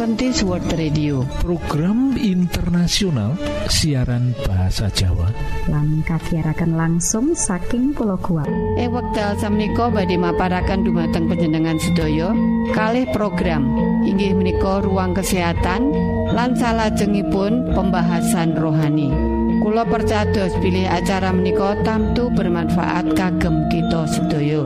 [0.00, 1.28] Adventist World Radio.
[1.44, 3.36] Program internasional
[3.68, 5.28] siaran bahasa Jawa.
[5.68, 8.48] Lan kagiatan langsung saking pulau kuat
[8.80, 12.32] e wekdal samiko badhe maparakan dumateng penjenengan sedaya.
[12.72, 13.76] Kalih program.
[14.08, 15.92] Inggih menika ruang kesehatan
[16.32, 19.12] lan salajengipun pembahasan rohani.
[19.60, 24.64] Kulo percados pilih acara menika tamtu bermanfaat kagem kita sedaya.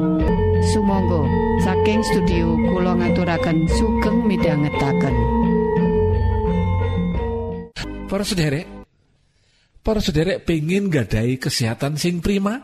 [0.71, 5.15] Sumangga saking studio kula ngaturaken sugeng midhangetaken.
[8.11, 8.67] Para sederek
[9.85, 12.57] Para sederek pengen gadai kesehatan sing prima?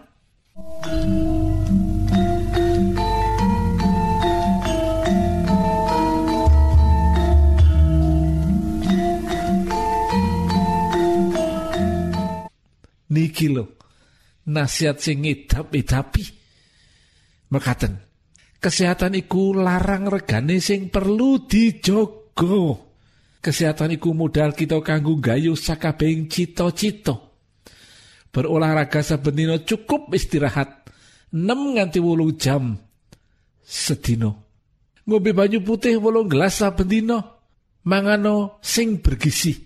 [13.12, 13.76] Niki lo
[14.48, 16.24] nasihat sing ngidap-idapi
[17.52, 18.09] mekaten
[18.60, 22.86] kesehatan iku larang regane sing perlu dijogo.
[23.40, 27.16] Kesehatan iku modal kita kanggo gayu sakabehing cita-cita.
[28.30, 30.86] Berolahraga saben cukup istirahat
[31.34, 32.78] 6 nganti wolu jam
[33.64, 34.50] sedino
[35.02, 37.10] ngombe banyu putih wolung gelas saben
[37.82, 39.56] mangano sing bergizi.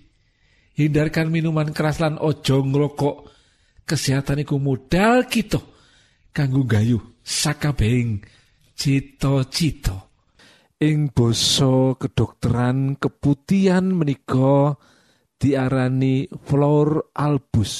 [0.75, 3.15] Hindarkan minuman keras lan ojo ngrokok
[3.87, 5.61] kesehatan iku modal kita
[6.35, 8.19] kanggo gayu sakabehing
[8.75, 10.05] cita-cita.
[10.75, 14.75] Ing basa kedokteran keputihan menika
[15.39, 17.73] diarani flor albus.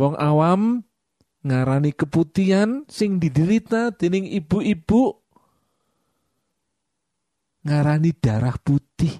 [0.00, 0.80] Wong awam
[1.44, 5.12] ngarani keputihan sing diderita dening ibu-ibu
[7.68, 9.12] ngarani darah putih.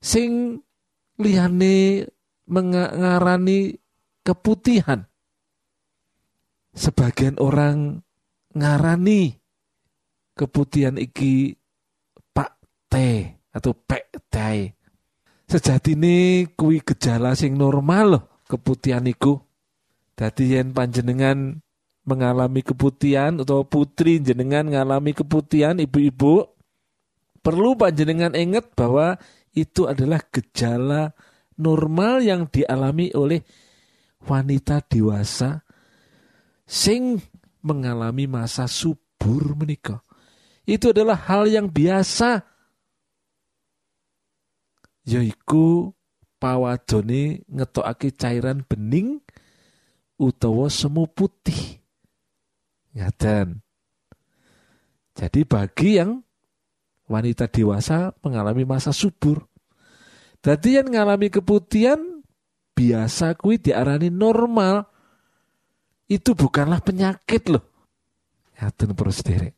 [0.00, 0.56] Sing
[1.20, 2.08] liyane
[2.48, 3.76] mengarani
[4.24, 5.04] keputihan
[6.76, 8.04] sebagian orang
[8.52, 9.40] ngarani
[10.36, 11.56] keputihan iki
[12.36, 12.60] pak
[12.92, 12.94] T
[13.50, 14.36] atau pek T.
[15.48, 19.40] Sejatine kuwi gejala sing normal loh keputihan iku.
[20.12, 21.60] Dadi yen panjenengan
[22.06, 26.46] mengalami keputihan atau putri jenengan mengalami keputihan ibu-ibu
[27.42, 29.18] perlu panjenengan ingat bahwa
[29.50, 31.10] itu adalah gejala
[31.58, 33.42] normal yang dialami oleh
[34.22, 35.65] wanita dewasa
[36.66, 37.22] sing
[37.62, 40.02] mengalami masa subur menikah.
[40.66, 42.42] Itu adalah hal yang biasa.
[45.06, 45.94] Yaiku
[46.42, 49.22] pawadone ngetokake cairan bening
[50.18, 51.78] utawa semu putih.
[52.98, 53.62] Ngaten.
[55.16, 56.20] Jadi bagi yang
[57.06, 59.46] wanita dewasa mengalami masa subur.
[60.42, 61.98] Jadi yang mengalami keputihan
[62.76, 64.95] biasa kui diarani normal.
[66.06, 67.64] Itu bukanlah penyakit loh.
[68.56, 69.54] Ngaten terus derek.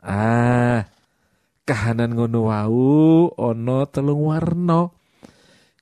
[0.00, 0.86] Ah,
[1.66, 4.88] kahanan ngono wau ana telung warna.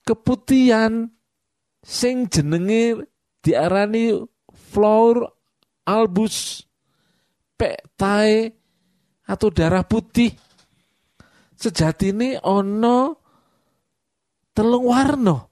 [0.03, 1.07] Keputihan
[1.85, 3.05] sing jenenge
[3.39, 4.17] diarani
[4.49, 5.23] flour
[5.85, 6.65] albus
[7.53, 8.53] pektae
[9.29, 10.33] atau darah putih.
[11.53, 13.13] Sejatine ana
[14.53, 15.48] telung warna.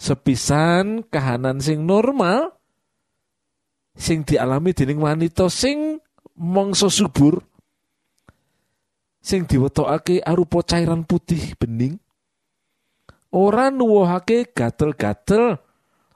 [0.00, 2.56] Sepisan kahanan sing normal
[3.92, 6.00] sing dialami dening wanita sing
[6.40, 7.36] mangsa subur
[9.20, 12.00] sing diwetokake arupa cairan putih bening.
[13.30, 15.60] Ora nuwuhake gatel-gatel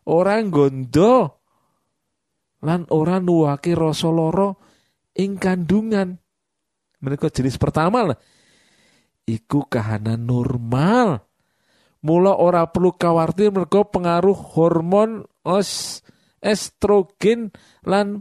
[0.09, 1.45] ora gondo
[2.65, 4.57] lan ora nuwuhake rasa lara
[5.13, 6.17] ing kandungan.
[7.05, 8.19] Menika jenis pertama lah.
[9.29, 11.21] Iku kahanan normal
[12.05, 16.05] mula ora perlu khawatir mergo pengaruh hormon os
[16.45, 17.49] estrogen
[17.89, 18.21] lan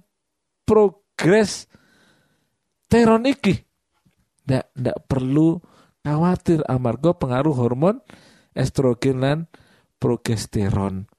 [0.63, 1.67] progres
[2.87, 3.59] teron iki.
[4.47, 5.59] Ndak ndak perlu
[5.99, 7.99] khawatir amarga pengaruh hormon
[8.55, 9.39] estrogen lan
[9.99, 11.11] progesteron.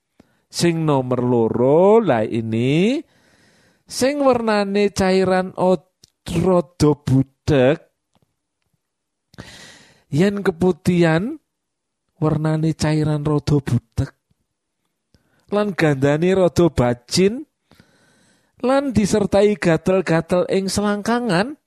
[0.49, 3.03] Sing nomor loro lah ini
[3.85, 5.53] sing warnane cairan
[6.25, 7.79] rada budek
[10.09, 11.37] yen keputihan
[12.21, 14.11] warnane cairan rada budek
[15.55, 17.47] lan gandane rada bacin
[18.65, 21.61] lan disertai gatel-gatel ing selangkangan.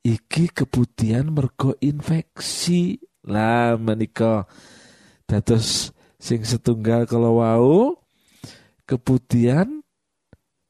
[0.00, 2.96] Iki keputihan mergo infeksi.
[3.28, 4.48] Lah menika
[5.28, 8.00] dados sing setunggal kalau wau
[8.88, 9.84] keputihan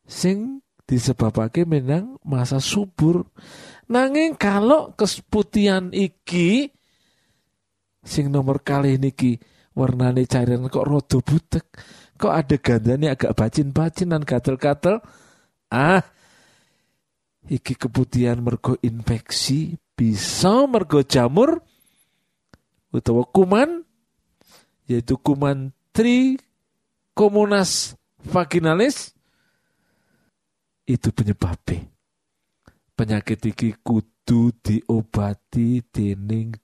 [0.03, 3.31] sing disebabake menang masa subur.
[3.87, 6.75] Nanging kalau keputihan iki
[8.03, 9.39] sing nomor kali niki
[9.75, 11.67] warnane cairan kok rodo butek.
[12.19, 14.99] Kok ada gandane agak bacin-bacin dan gatel-gatel.
[15.71, 16.03] Ah
[17.47, 21.63] iki keputihan mergo infeksi bisa mergo jamur
[22.91, 23.87] utawa kuman
[24.91, 29.15] yaitu kuman Trichomonas vaginalis.
[30.89, 31.85] Itu penyebabnya
[32.99, 36.59] penyakit iki kudu diobati dening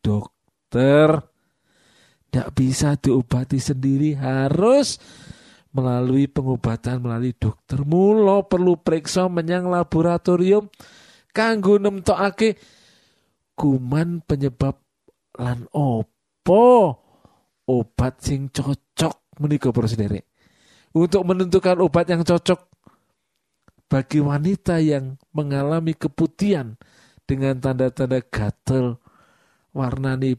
[0.74, 1.22] dokter
[2.34, 4.98] tidak bisa diobati sendiri harus
[5.70, 7.86] melalui pengobatan melalui dokter.
[7.86, 10.66] Mulo perlu periksa menyang laboratorium
[11.30, 12.58] kanggo nemtokake
[13.54, 14.82] kuman penyebab
[15.38, 16.66] lan opo
[17.70, 19.86] obat sing cocok menika para
[20.94, 22.66] untuk menentukan obat yang cocok
[23.86, 26.74] bagi wanita yang mengalami keputihan
[27.30, 28.98] dengan tanda-tanda gatel
[29.70, 30.38] warnani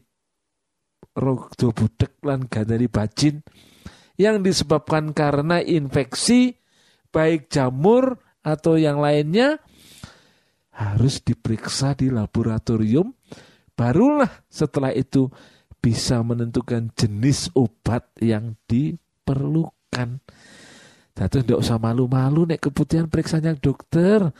[1.16, 3.40] rogdo budek lan gandari bajin
[4.16, 6.56] yang disebabkan karena infeksi
[7.12, 9.60] baik jamur atau yang lainnya
[10.76, 13.16] harus diperiksa di laboratorium
[13.76, 15.28] barulah setelah itu
[15.86, 20.18] bisa menentukan jenis obat yang diperlukan.
[21.16, 24.34] Tapi tidak usah malu-malu nek kebutuhan periksa yang dokter.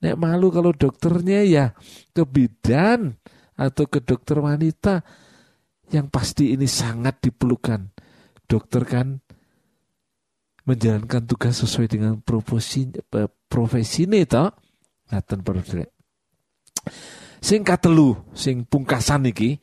[0.00, 1.66] Nek malu kalau dokternya ya
[2.16, 3.20] ke bidan
[3.52, 5.04] atau ke dokter wanita
[5.90, 7.90] yang pasti ini sangat diperlukan.
[8.46, 9.18] Dokter kan
[10.66, 14.50] menjalankan tugas sesuai dengan profesi eh, profesi ini toh
[15.10, 15.42] ngaten
[17.40, 19.58] sing katelu sing pungkasan iki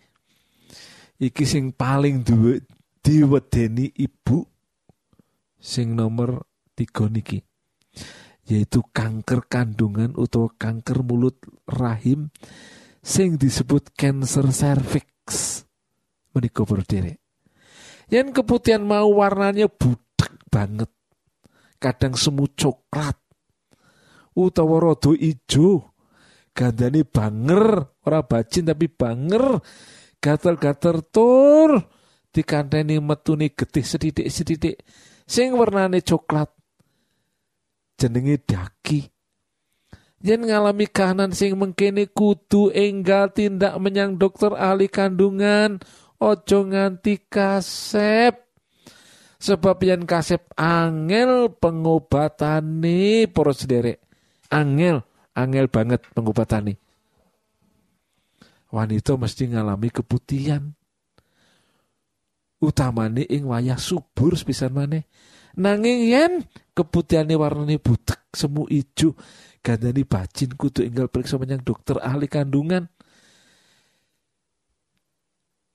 [1.21, 2.59] iki sing paling duwe
[2.99, 4.43] diwedeni ibu
[5.55, 6.43] sing nomor
[6.75, 7.39] tiga niki
[8.47, 12.33] yaitu kanker kandungan atau kanker mulut rahim
[12.99, 15.66] sing disebut cancer cervix
[16.33, 17.15] menika berdiri
[18.07, 20.87] yang keputihan mau warnanya budak banget.
[21.77, 23.19] Kadang semu coklat.
[24.33, 25.93] Utawa rodo ijo.
[26.57, 29.61] Gandani banger, ora bacin tapi banger.
[30.17, 31.77] Gatel-gatel tur.
[32.33, 34.81] Dikanteni metuni getih sedidik-sedidik.
[35.27, 36.49] Sing warnane coklat.
[37.99, 39.05] Jenenge daki.
[40.17, 45.77] Yen ngalami kahanan sing mengkene kudu enggal tindak menyang dokter ahli kandungan
[46.21, 48.35] ojo nganti kasep.
[49.37, 54.01] Sebab yang kasep angel pengobatane para sederek.
[54.49, 55.05] Angel
[55.37, 56.81] angel banget pengobatane.
[58.73, 60.73] Wanita mesti ngalami keputihan
[62.57, 65.05] utamane ing wayah subur sepisan maneh.
[65.57, 66.33] Nanging yen
[66.73, 69.17] keputihane warnane butek semu ijo
[69.61, 72.89] gandani bacin kudu enggal periksa menyang dokter ahli kandungan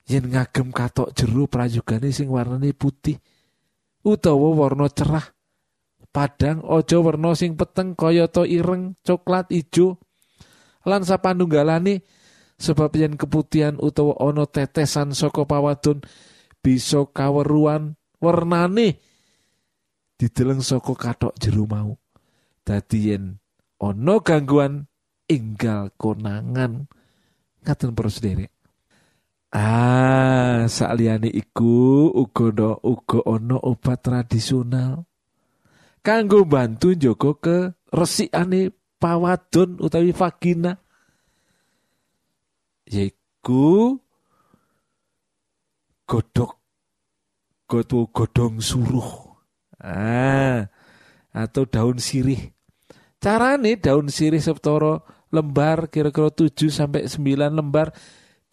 [0.07, 3.19] yen ngagem katok jero prajugane sing warnane putih
[4.03, 5.23] utawa warna cerah.
[6.13, 9.97] Padang ojo warna sing peteng kayata ireng coklat ijo
[10.85, 12.05] lan sapanunggalane.
[12.53, 16.05] Sebab yen keputihan utawa ana tetesan saka pawadon
[16.61, 19.01] bisa kaweruan warnane
[20.21, 21.97] dideleng saka katok jero mau.
[22.61, 23.41] Dadi yen
[23.81, 24.85] ana gangguan
[25.25, 26.85] inggal konangan.
[27.65, 28.52] Ngaten para sederek
[29.53, 35.05] Ah, saliyane iku uga no, uga ana obat tradisional
[36.01, 40.73] kanggo bantu njaga keresikane pawadon utawi vagina.
[42.89, 44.01] Yaiku
[46.09, 46.51] godok
[47.69, 49.37] gotu godong suruh.
[49.77, 50.65] Ah,
[51.29, 52.57] atau daun sirih.
[53.21, 57.93] Carane daun sirih septoro lembar kira-kira 7 sampai 9 lembar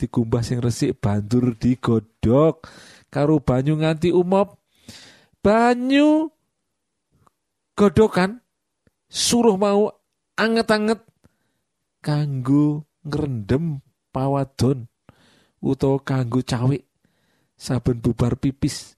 [0.01, 2.65] dikumbah sing resik bandur digodhog
[3.13, 4.57] karo banyu nganti umop.
[5.45, 6.33] Banyu
[7.77, 8.41] godokan
[9.09, 9.93] suruh mau
[10.41, 11.01] anget-anget
[12.01, 14.89] kanggo ngrendem pawadon
[15.61, 16.89] utawa kanggo cawik.
[17.61, 18.97] Saben bubar pipis.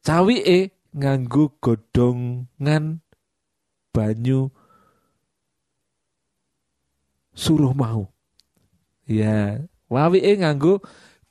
[0.00, 3.04] Cawike nganggo godongan
[3.92, 4.48] banyu
[7.36, 8.08] suruh mau
[9.10, 9.58] Ya,
[9.90, 10.78] wawike nganggo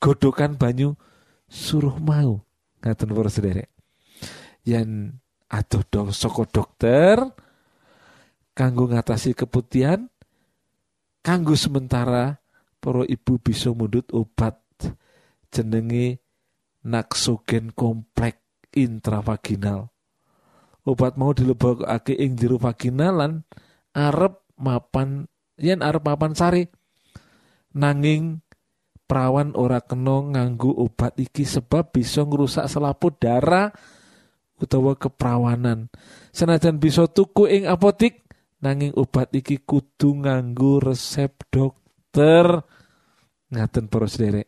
[0.03, 0.99] godokan banyu
[1.47, 2.43] suruh mau.
[2.83, 3.71] Ngaten para sederek.
[4.67, 5.15] Yen
[5.47, 7.23] aduh dong soko dokter
[8.51, 10.11] kanggo ngatasi keputihan
[11.23, 12.43] kanggo sementara
[12.83, 14.59] para ibu bisa mundut obat
[15.47, 16.19] jenenge
[16.83, 18.43] naksogen komplek
[18.75, 19.87] intravaginal.
[20.83, 23.33] Obat mau dilebokake ing jero vaginal lan
[23.95, 26.67] arep mapan yen arep mapan sari
[27.73, 28.41] nanging
[29.09, 33.73] perawan ora kena nganggo obat iki sebab bisa ngrusak selaput darah
[34.61, 35.89] utawa keperawanan.
[36.29, 38.21] Senajan bisa tuku ing apotik
[38.61, 42.61] nanging obat iki kudu nganggo resep dokter.
[43.49, 44.47] Ngaten para sederek.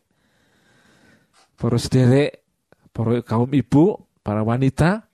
[1.58, 2.42] Para sederek
[2.94, 5.10] para kaum ibu para wanita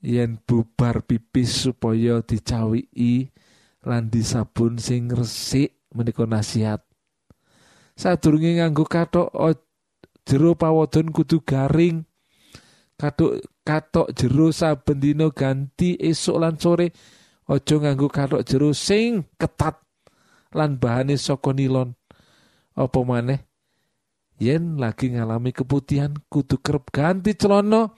[0.00, 3.28] yen bubar pipis supaya dicawiki
[3.84, 6.84] lan sabun sing resik menika nasihat.
[7.96, 9.32] Sadurunge nganggo kathok
[10.28, 12.04] jero pawodon kudu garing.
[13.00, 16.92] Kathok katok jero saben dina ganti esuk lan sore
[17.48, 19.80] aja nganggo kathok jero sing ketat
[20.52, 21.96] lan bahane saka nilon.
[22.76, 23.40] Apa maneh?
[24.36, 27.88] Yen lagi ngalami keputihan kudu kerep ganti celana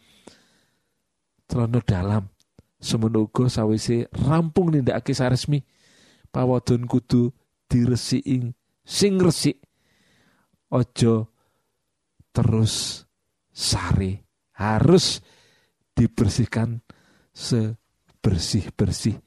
[1.51, 2.25] celana dalam.
[2.79, 5.67] Semono uga sawise rampung nindakake saresmi
[6.31, 7.35] pawadon kudu
[7.69, 8.49] diresiki
[8.83, 9.61] sing resik
[10.73, 11.29] aja
[12.33, 13.05] terus
[13.53, 14.25] sare
[14.57, 15.21] harus
[15.95, 16.81] dibersihkan
[17.31, 19.21] sebersih-bersih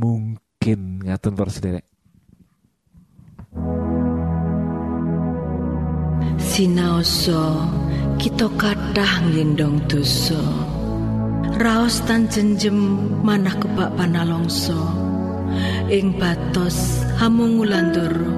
[0.00, 1.86] mungkin ngaten para sederek
[6.36, 7.64] Sinaoso
[8.16, 10.40] kita kathah nglindong dosa.
[11.56, 12.76] Raos tan jenjem
[13.24, 15.05] manah kebak panalongso.
[15.90, 18.30] Ing batos hamungulandoro.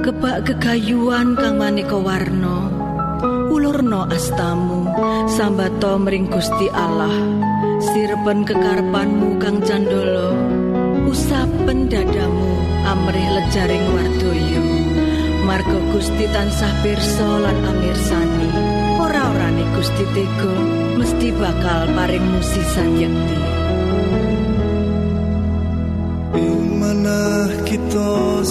[0.00, 2.72] Kebak kegayuan kang maneka warna.
[3.50, 4.88] Ulurno astamu
[5.28, 7.12] sambato mring Gusti Allah.
[7.80, 10.32] Sirpen kekarepanmu kang candolo.
[11.08, 12.52] Usapen dadamu
[12.88, 14.64] amrih lejaring wardoyo.
[15.44, 18.50] Margo Gusti tansah pirsa lan amirsani
[19.00, 20.54] ora-orane Gusti Tego
[21.00, 23.38] mesti bakal paring musisan yakti
[27.00, 28.44] Ing manah kita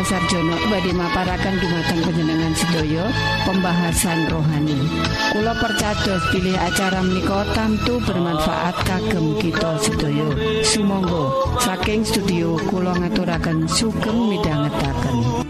[0.00, 3.04] Sarjono badhe maparaken dumateng panjenengan sedaya
[3.44, 4.80] pembahasan rohani.
[5.36, 10.28] Kula percados pilih acara menika tamtu bermanfaat kagem kita sedaya.
[10.64, 11.28] Sumangga
[11.60, 15.49] saking studio kula ngaturaken sugeng midhangetaken.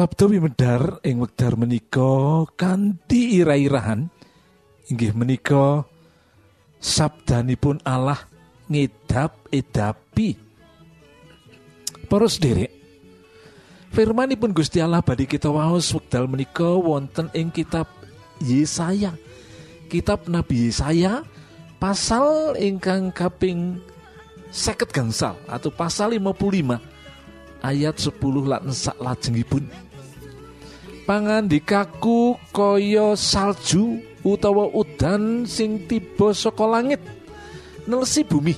[0.00, 4.08] Sabda wimedar ing wekdar menika kanthi ira-irahan
[4.88, 5.84] inggih menika
[6.80, 8.16] sabdanipun Allah
[8.64, 10.40] ngedap edapi
[12.08, 12.72] para sederek
[13.92, 17.84] Firmanipun Gusti Allah badhe kita waos wekdal menika wonten ing kitab
[18.40, 19.12] Yesaya.
[19.92, 21.28] Kitab Nabi Yesaya
[21.76, 23.84] pasal ingkang kaping
[24.48, 26.80] seket gangsal atau pasal 55
[27.60, 28.16] ayat 10
[28.48, 29.89] lan sak lajengipun.
[31.10, 37.02] Pangandikaku kaya salju utawa udan sing tiba saka langit
[37.90, 38.54] nelesi bumi.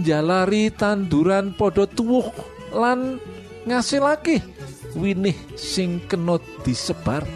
[0.00, 2.24] Jalari tanduran padha tuwuh
[2.72, 3.20] lan
[3.68, 4.40] ngasilake
[4.96, 7.28] winih sing kena disebar.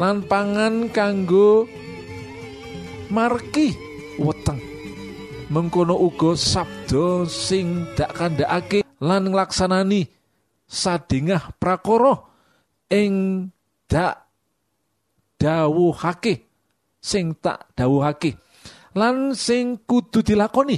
[0.00, 1.68] Lan pangan kanggo
[3.12, 3.76] marki
[4.16, 4.56] weteng.
[5.52, 10.08] Mengkono uga sabda sing dak kandhakake lan nglaksanani
[10.64, 12.31] sadingah prakara
[12.92, 13.48] ing
[13.88, 14.28] dak
[15.40, 16.44] dawuhake
[17.00, 18.36] sing tak dawuhake.
[18.92, 20.76] Lan sing kudu dilakoni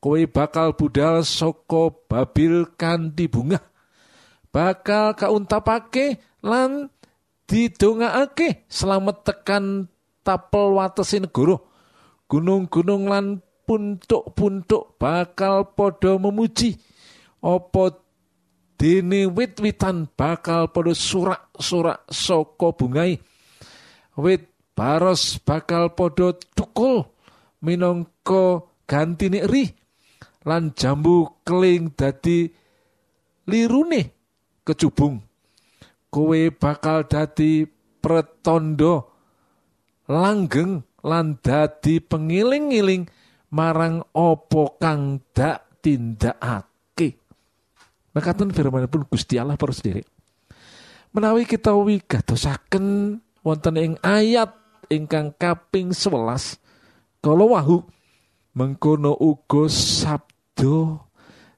[0.00, 3.60] kowe bakal budal saka Babil kanthi bunga
[4.48, 6.88] bakal kauntapake lan
[7.44, 9.64] didongakake selamat tekan
[10.24, 11.56] tapel watesi negara.
[12.28, 16.76] Gunung-gunung lan puntuk-puntuk bakal padha memuji
[17.40, 17.96] apa
[18.78, 23.18] dene wit-witan bakal padha surak-surak saka bungai
[24.14, 24.46] wit
[24.78, 27.02] baros bakal padha tukul
[27.58, 29.66] minangka gantine eri
[30.46, 32.46] lan jambu keling dadi
[33.50, 34.02] lirune
[34.62, 35.18] kecubung
[36.06, 37.66] kowe bakal dadi
[37.98, 39.10] pretondo
[40.06, 43.10] langgeng lan dadi pengiling-iling
[43.50, 46.67] marang opo kang dak tindakake
[48.18, 50.02] mekaten firmanipun Gusti Allah para sendiri.
[51.14, 54.50] Menawi kita wigadosaken wonten ing ayat
[54.90, 56.58] ingkang kaping 11
[57.22, 57.86] kala wahyu
[58.58, 61.06] mengkono uga sabda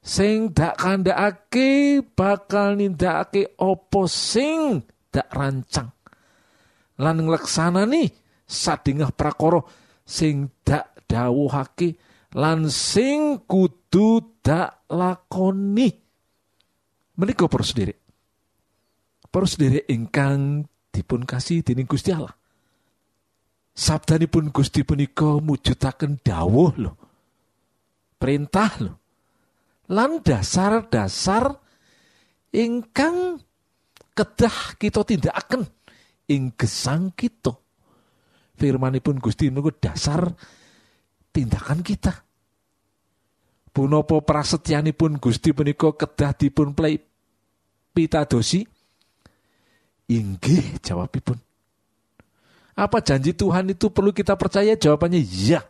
[0.05, 5.90] sing dak kandhakake bakal nindakake apa sing dak rancang.
[7.01, 8.12] Lan ngleksanani
[8.44, 9.64] sadingah prakara
[10.05, 11.96] sing dak dawuhake
[12.37, 16.10] lan sing kudu dak lakoni
[17.20, 17.92] menika para sendiri
[19.30, 22.35] para sendiri ingkang dipun kasih dening Gusti Allah.
[23.70, 26.92] Sabdanipun Gusti punika mujudaken dawuh lho.
[28.18, 28.94] Perintah lho.
[29.90, 31.54] Lan dasar-dasar
[32.50, 33.38] ingkang
[34.12, 35.64] kedah kita tindakaken
[36.26, 37.54] ing gesang kita.
[38.59, 40.26] Firmanipun Gusti niku dasar
[41.30, 42.12] tindakan kita.
[43.70, 46.98] Punapa prasetyanipun Gusti punika kedah dipun play
[47.94, 48.66] pitadosi?
[50.11, 51.38] Inggih jawabipun.
[52.74, 54.74] Apa janji Tuhan itu perlu kita percaya?
[54.74, 55.61] Jawabannya iya.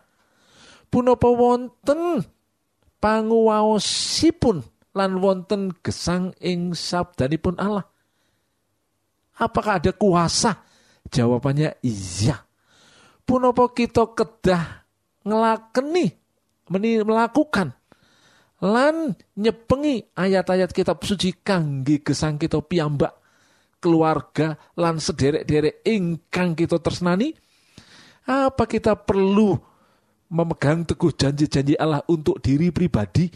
[0.90, 2.22] Punapa wonten
[3.02, 4.62] panguwaosipun
[4.94, 7.86] lan wonten gesang ing sabdanipun Allah?
[9.40, 10.62] Apakah ada kuasa?
[11.10, 12.46] Jawabannya iya.
[13.26, 14.86] Punapa kita kedah
[15.26, 16.14] ngelakeni
[17.04, 17.74] melakukan
[18.60, 23.16] lan nyepengi ayat-ayat kitab suci kangge gesang kita piyambak
[23.80, 27.32] keluarga lan sederek-derek ingkang kita tresnani.
[28.28, 29.56] Apa kita perlu
[30.28, 33.32] memegang teguh janji-janji Allah untuk diri pribadi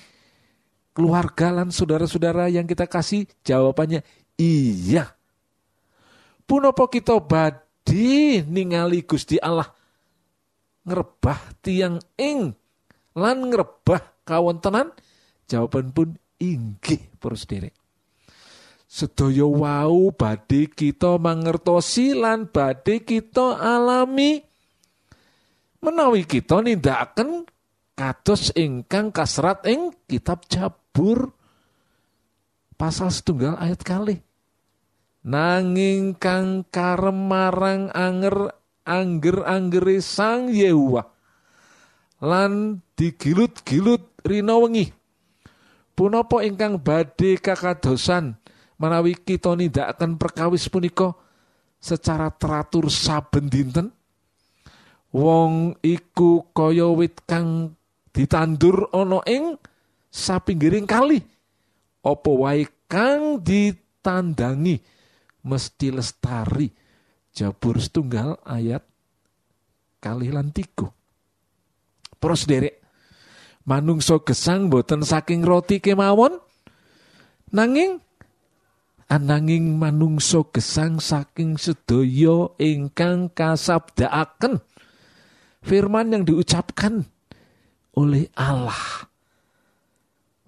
[0.92, 3.24] keluarga lan saudara-saudara yang kita kasih?
[3.42, 4.04] Jawabannya
[4.36, 5.16] iya.
[6.44, 9.72] Punapa kita badi ningali Gusti Allah?
[10.84, 12.52] Ngerebah tiang ing
[13.16, 14.92] lan ngerebah kawontenan
[15.46, 17.74] jawaban pun inggih para sederek
[18.94, 24.38] sedaya wau badhe kita mangertosi lan badhe kita alami.
[25.82, 27.42] Menawi kita nindakaken
[27.98, 31.34] kados ingkang kasrat ing kitab Jabur
[32.78, 34.16] pasal setunggal ayat kali
[35.22, 38.50] nanging kang karem marang anger
[38.84, 41.06] angger-anggere Sang Yehuwa
[42.20, 44.90] lan digilut-gilut rina wengi
[45.94, 48.34] punapa ingkang badhe kakadosan
[48.76, 51.14] menawi kita nindakaken perkawis punika
[51.78, 53.88] secara teratur saben dinten?
[55.14, 57.78] Wong iku kaya wit kang
[58.10, 59.54] ditandur ana ing
[60.10, 61.22] sapinggiring kali.
[62.02, 64.76] Apa wae kang ditandangi?
[65.46, 66.66] Mesti lestari.
[67.34, 68.82] Jabur setunggal ayat
[70.02, 70.90] kali lan tiga.
[72.24, 72.83] Derek
[73.64, 76.40] manungso gesang boten saking roti kemawon.
[77.54, 78.00] Nanging
[79.08, 84.60] ananging manungso gesang saking sedaya ingkang kasabdaaken
[85.60, 87.04] firman yang diucapkan
[87.94, 89.08] oleh Allah.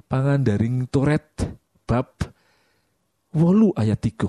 [0.06, 1.46] Pangandaring turet
[1.86, 2.14] bab
[3.34, 4.26] wolu ayat 3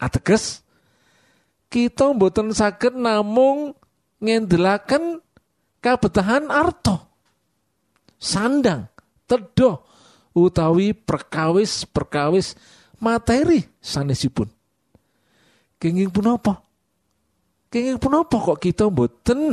[0.00, 0.66] ateges
[1.72, 3.76] kita mboten saged namung
[4.20, 5.20] ngendelaken
[5.80, 7.15] kabetahan arto
[8.16, 8.88] sandang
[9.28, 9.84] tedoh
[10.36, 12.56] utawi perkawis-perkawis
[13.00, 14.48] materi sanesipun.
[15.76, 16.64] Kenging punapa?
[17.68, 19.52] Kenging punapa kok kita mboten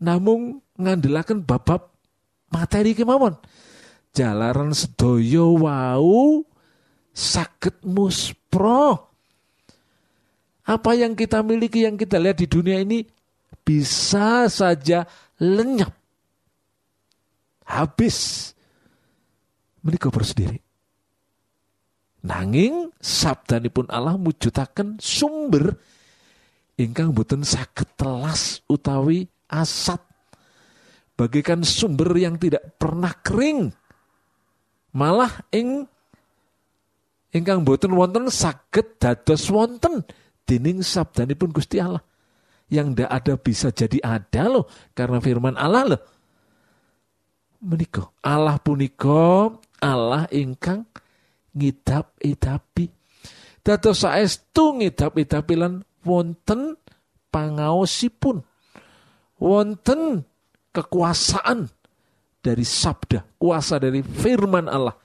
[0.00, 1.88] namung ngandelaken babab
[2.52, 3.36] materi kemawon?
[4.12, 6.44] Jalaran sedaya wau
[7.16, 9.12] saged muspro.
[10.66, 13.06] Apa yang kita miliki yang kita lihat di dunia ini
[13.64, 15.08] bisa saja
[15.40, 15.95] lenyap
[17.66, 18.50] habis.
[19.82, 20.58] Menika sendiri.
[22.26, 25.78] Nanging sabdanipun Allah mujudaken sumber
[26.74, 30.02] ingkang boten saged telas utawi asat.
[31.14, 33.70] Bagaikan sumber yang tidak pernah kering.
[34.90, 35.86] Malah ing
[37.30, 40.02] ingkang boten wonten saged dados wonten
[40.42, 42.02] dening sabdanipun Gusti Allah.
[42.66, 44.66] Yang ndak ada bisa jadi ada loh
[44.98, 46.00] karena firman Allah loh
[47.60, 48.10] menika.
[48.24, 50.84] Allah punika Allah ingkang
[51.56, 52.92] ngidap-idapi.
[53.64, 56.78] Dados saestu ngidap-idapi lan wonten
[57.32, 58.44] pangaosipun.
[59.36, 60.24] Wonten
[60.72, 61.68] kekuasaan
[62.40, 64.96] dari sabda kuasa dari firman Allah.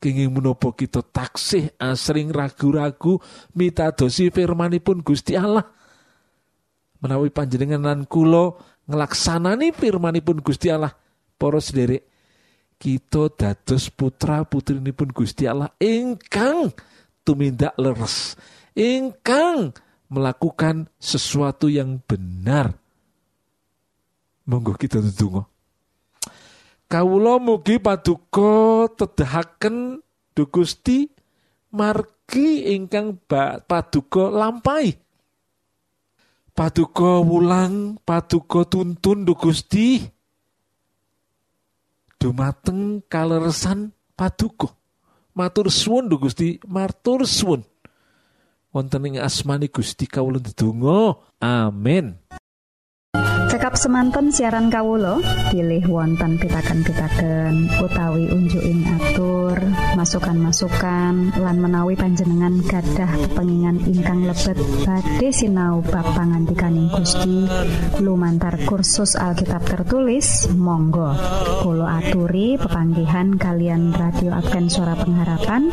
[0.00, 3.20] Kenging menopo kita taksih asring ragu-ragu
[3.52, 5.66] mitadosi firmanipun Gusti Allah.
[7.04, 8.00] Menawi panjenengan lan
[8.90, 10.90] ngelaksanani firmanipun Gusti Allah.
[11.38, 12.04] Para sederek
[12.76, 16.74] kita dados putra putrinipun Gusti Allah ingkang
[17.24, 18.34] tumindak leres
[18.76, 19.72] ingkang
[20.10, 22.74] melakukan sesuatu yang benar.
[24.44, 25.46] Monggo kita ndedonga
[26.90, 30.02] kawula mugi paduka tedahaken
[30.34, 31.06] Du Gusti
[31.70, 33.22] margi ingkang
[33.64, 34.98] paduka lampahi
[36.60, 40.04] paduka wulang paduka tuntun Du Gusti.
[42.20, 44.68] Dumateng kaleresan paduka.
[45.32, 46.60] Matur suwun Du Gusti.
[46.68, 47.64] Matur suwun.
[48.76, 51.16] Wonten ing asmani Gusti kawula ndedonga.
[51.40, 52.20] Amin
[53.60, 55.20] Cekap semanten siaran Kawulo
[55.52, 59.60] pilih wonten pitaken-pitaken utawi unjuin atur
[60.00, 64.56] masukan-masukan lan menawi panjenengan gadah kepengingan ingkang lebet.
[64.88, 67.44] Badhe sinau bab pangantikaning Gusti.
[68.00, 71.12] Lumantar kursus Alkitab tertulis Monggo.
[71.60, 75.68] Kulo aturi pepanggihan kalian radio Advent suara pengharapan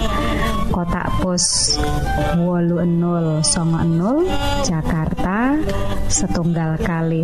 [0.75, 1.79] kotak pos
[2.35, 4.27] wolu enul songo enul
[4.67, 5.55] Jakarta
[6.11, 7.23] setunggal kali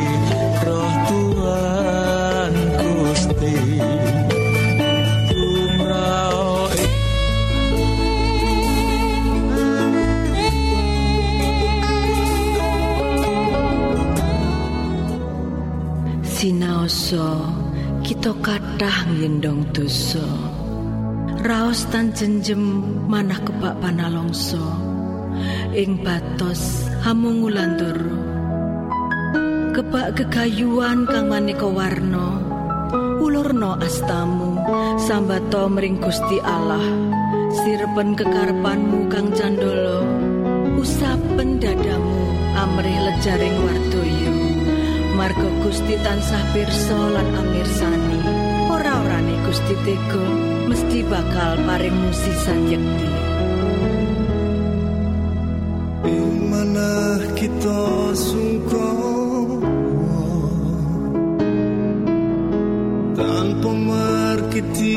[16.81, 17.45] Sinaoso
[18.01, 20.25] kita kathah ngendong dosa.
[21.45, 22.57] Raos tan jenjem
[23.05, 24.65] manah kebak panalongso.
[25.77, 28.17] Ing batos hamungulandoro
[29.77, 32.41] Kebak gegayuan kang maneka warna.
[33.21, 34.57] Ulurna astamu
[35.05, 36.81] sambato mring Gusti Allah.
[37.61, 40.01] Sirepen kekarepanmu kang candala
[40.81, 42.25] usapen dadamu
[42.57, 44.40] amrih lejaring wardoyo
[45.17, 48.19] Margo Gusti tansah pirsa lan amirsani.
[48.71, 50.25] Ora orane Gusti tega
[50.71, 53.09] mesti bakal paring musisan yekti
[56.07, 56.49] Ing
[57.35, 57.83] kita
[58.15, 59.59] sungkong
[63.19, 64.95] Tanpa markiti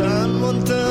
[0.00, 0.89] Tan monten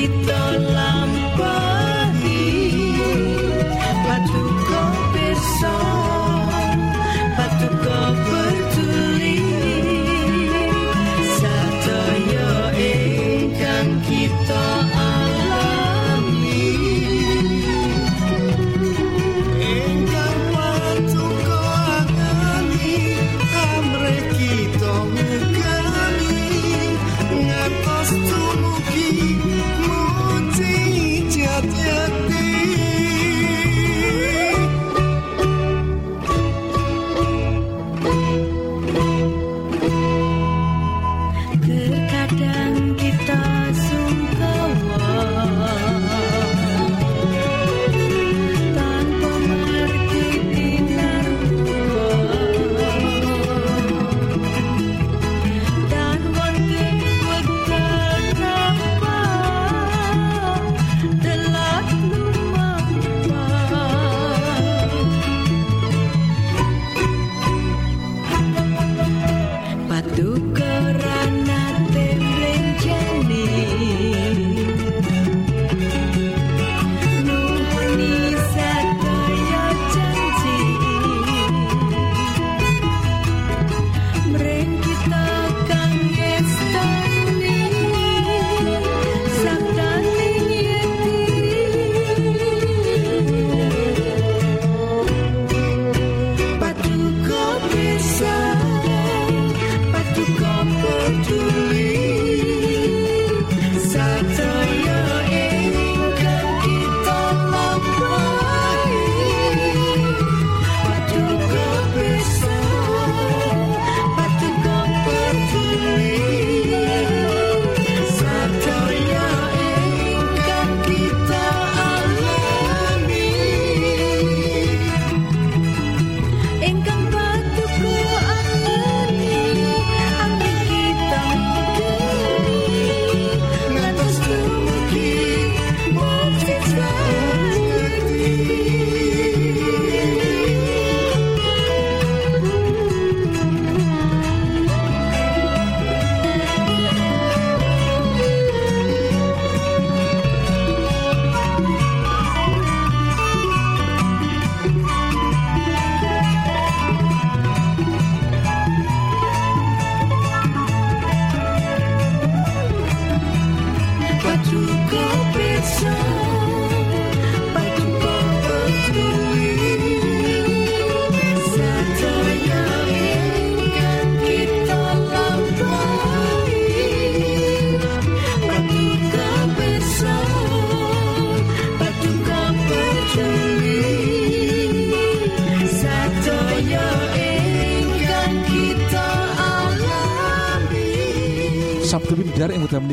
[0.00, 0.89] ingkang kita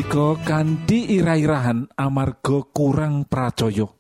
[0.08, 3.91] menika kanthi ira-irahan amarga kurang pracaya.